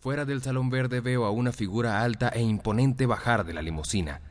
[0.00, 4.22] Fuera del salón verde veo a una figura alta e imponente bajar de la limusina.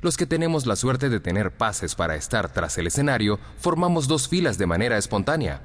[0.00, 4.26] Los que tenemos la suerte de tener pases para estar tras el escenario formamos dos
[4.26, 5.60] filas de manera espontánea.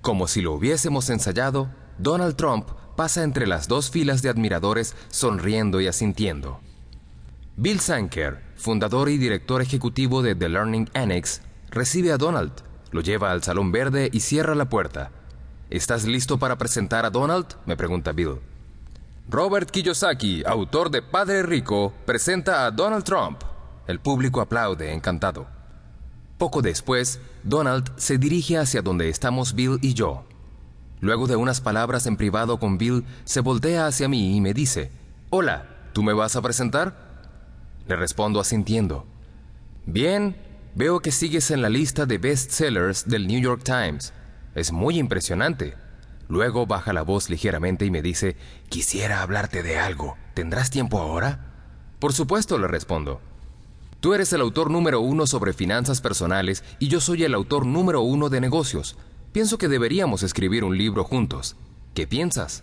[0.00, 1.68] Como si lo hubiésemos ensayado,
[1.98, 6.60] Donald Trump pasa entre las dos filas de admiradores sonriendo y asintiendo.
[7.56, 12.52] Bill Sanker, fundador y director ejecutivo de The Learning Annex, recibe a Donald,
[12.92, 15.10] lo lleva al salón verde y cierra la puerta.
[15.68, 17.56] ¿Estás listo para presentar a Donald?
[17.66, 18.38] me pregunta Bill.
[19.30, 23.42] Robert Kiyosaki, autor de Padre Rico, presenta a Donald Trump.
[23.86, 25.46] El público aplaude, encantado.
[26.38, 30.24] Poco después, Donald se dirige hacia donde estamos Bill y yo.
[31.00, 34.90] Luego de unas palabras en privado con Bill, se voltea hacia mí y me dice,
[35.28, 36.96] Hola, ¿tú me vas a presentar?
[37.86, 39.04] Le respondo asintiendo.
[39.84, 40.38] Bien,
[40.74, 44.14] veo que sigues en la lista de bestsellers del New York Times.
[44.54, 45.76] Es muy impresionante.
[46.28, 48.36] Luego baja la voz ligeramente y me dice,
[48.68, 50.16] quisiera hablarte de algo.
[50.34, 51.54] ¿Tendrás tiempo ahora?
[51.98, 53.20] Por supuesto, le respondo.
[54.00, 58.02] Tú eres el autor número uno sobre finanzas personales y yo soy el autor número
[58.02, 58.96] uno de negocios.
[59.32, 61.56] Pienso que deberíamos escribir un libro juntos.
[61.94, 62.62] ¿Qué piensas?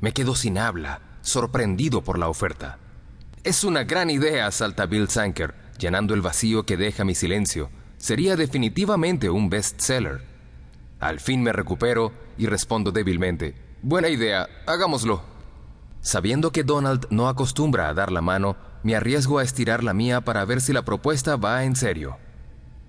[0.00, 2.78] Me quedo sin habla, sorprendido por la oferta.
[3.44, 7.70] Es una gran idea, salta Bill Sanker, llenando el vacío que deja mi silencio.
[7.96, 10.22] Sería definitivamente un bestseller.
[11.00, 13.54] Al fin me recupero y respondo débilmente.
[13.82, 15.22] Buena idea, hagámoslo.
[16.00, 20.20] Sabiendo que Donald no acostumbra a dar la mano, me arriesgo a estirar la mía
[20.20, 22.16] para ver si la propuesta va en serio.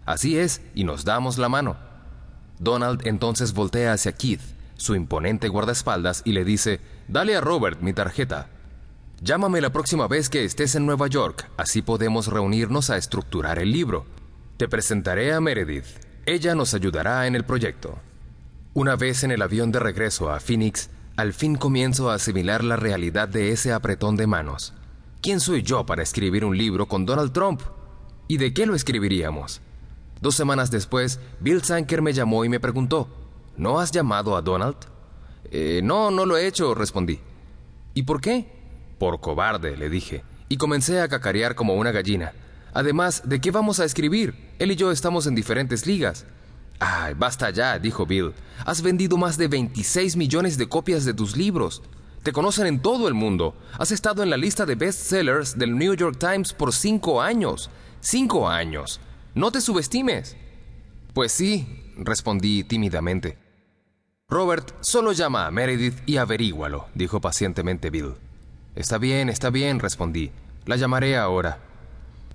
[0.05, 1.77] Así es, y nos damos la mano.
[2.59, 4.41] Donald entonces voltea hacia Keith,
[4.75, 8.47] su imponente guardaespaldas, y le dice, Dale a Robert mi tarjeta.
[9.21, 13.71] Llámame la próxima vez que estés en Nueva York, así podemos reunirnos a estructurar el
[13.71, 14.05] libro.
[14.57, 16.08] Te presentaré a Meredith.
[16.29, 17.97] Ella nos ayudará en el proyecto.
[18.75, 22.75] Una vez en el avión de regreso a Phoenix, al fin comienzo a asimilar la
[22.75, 24.75] realidad de ese apretón de manos.
[25.23, 27.61] ¿Quién soy yo para escribir un libro con Donald Trump?
[28.27, 29.61] ¿Y de qué lo escribiríamos?
[30.21, 33.09] Dos semanas después, Bill Sanker me llamó y me preguntó,
[33.57, 34.77] ¿No has llamado a Donald?
[35.45, 37.19] Eh, no, no lo he hecho, respondí.
[37.95, 38.45] ¿Y por qué?
[38.99, 42.33] Por cobarde, le dije, y comencé a cacarear como una gallina.
[42.73, 44.35] Además, ¿de qué vamos a escribir?
[44.59, 46.25] Él y yo estamos en diferentes ligas.
[46.79, 48.33] Ay, basta ya, dijo Bill.
[48.65, 51.81] Has vendido más de 26 millones de copias de tus libros.
[52.23, 53.55] Te conocen en todo el mundo.
[53.77, 57.69] Has estado en la lista de bestsellers del New York Times por cinco años.
[58.01, 58.99] Cinco años.
[59.35, 60.37] No te subestimes.
[61.13, 63.37] Pues sí, respondí tímidamente.
[64.29, 68.13] Robert, solo llama a Meredith y averígualo, dijo pacientemente Bill.
[68.75, 70.31] Está bien, está bien, respondí.
[70.65, 71.68] La llamaré ahora.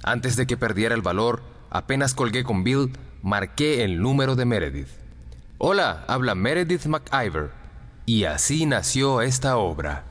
[0.07, 2.93] Antes de que perdiera el valor, apenas colgué con Bill,
[3.23, 4.89] marqué el número de Meredith.
[5.57, 7.53] Hola, habla Meredith McIver.
[8.05, 10.05] Y así nació esta obra.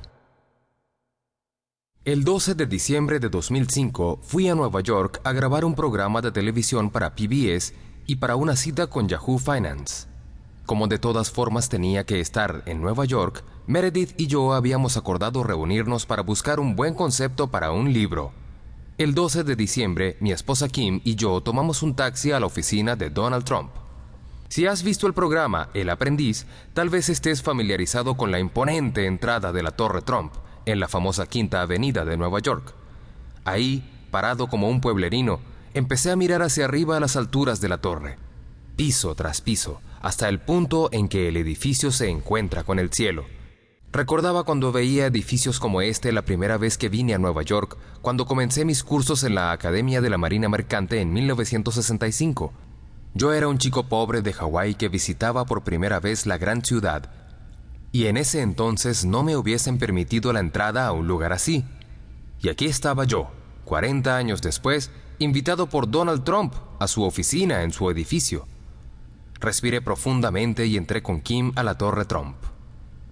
[2.06, 6.31] El 12 de diciembre de 2005 fui a Nueva York a grabar un programa de
[6.31, 7.75] televisión para PBS
[8.08, 10.08] y para una cita con Yahoo Finance.
[10.66, 15.44] Como de todas formas tenía que estar en Nueva York, Meredith y yo habíamos acordado
[15.44, 18.34] reunirnos para buscar un buen concepto para un libro.
[19.00, 22.96] El 12 de diciembre, mi esposa Kim y yo tomamos un taxi a la oficina
[22.96, 23.72] de Donald Trump.
[24.50, 26.46] Si has visto el programa El aprendiz,
[26.76, 30.34] tal vez estés familiarizado con la imponente entrada de la Torre Trump
[30.68, 32.76] en la famosa Quinta Avenida de Nueva York.
[33.46, 35.40] Ahí, parado como un pueblerino,
[35.74, 38.20] empecé a mirar hacia arriba a las alturas de la torre,
[38.75, 43.25] piso tras piso, hasta el punto en que el edificio se encuentra con el cielo.
[43.94, 48.26] Recordaba cuando veía edificios como este la primera vez que vine a Nueva York, cuando
[48.26, 52.52] comencé mis cursos en la Academia de la Marina Mercante en 1965.
[53.14, 57.12] Yo era un chico pobre de Hawái que visitaba por primera vez la gran ciudad
[57.92, 61.64] y en ese entonces no me hubiesen permitido la entrada a un lugar así.
[62.42, 63.30] Y aquí estaba yo,
[63.66, 64.90] 40 años después,
[65.20, 68.48] invitado por Donald Trump a su oficina en su edificio.
[69.40, 72.53] Respiré profundamente y entré con Kim a la Torre Trump.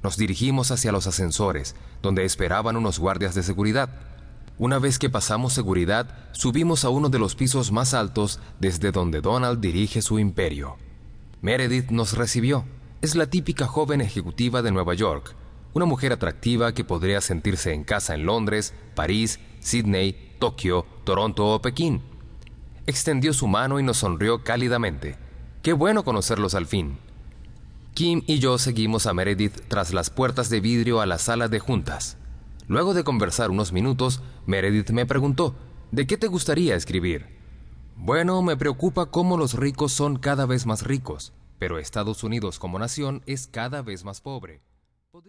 [0.03, 3.89] Nos dirigimos hacia los ascensores, donde esperaban unos guardias de seguridad.
[4.57, 9.21] Una vez que pasamos seguridad, subimos a uno de los pisos más altos desde donde
[9.21, 10.77] Donald dirige su imperio.
[11.41, 12.65] Meredith nos recibió
[13.01, 15.35] es la típica joven ejecutiva de Nueva York,
[15.73, 21.61] una mujer atractiva que podría sentirse en casa en Londres, París, Sydney, Tokio, Toronto o
[21.61, 22.03] Pekín.
[22.85, 25.17] Extendió su mano y nos sonrió cálidamente.
[25.63, 26.99] Qué bueno conocerlos al fin.
[28.01, 31.59] Kim y yo seguimos a Meredith tras las puertas de vidrio a la sala de
[31.59, 32.17] juntas.
[32.67, 35.53] Luego de conversar unos minutos, Meredith me preguntó,
[35.91, 37.27] ¿de qué te gustaría escribir?
[37.95, 41.31] Bueno, me preocupa cómo los ricos son cada vez más ricos
[41.61, 44.63] pero Estados Unidos como nación es cada vez más pobre.